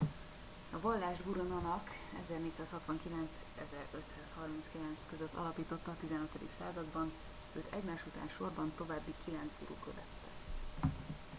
[0.71, 1.89] a vallást guru nanak
[5.29, 6.27] 1469-1539 alapította a 15.
[6.59, 7.11] században.
[7.55, 10.29] őt egymás után sorban további kilenc guru követte